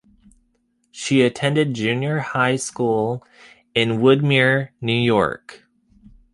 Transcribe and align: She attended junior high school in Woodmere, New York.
She 0.89 1.21
attended 1.21 1.75
junior 1.75 2.17
high 2.17 2.55
school 2.55 3.23
in 3.75 3.99
Woodmere, 4.01 4.69
New 4.81 4.99
York. 4.99 5.67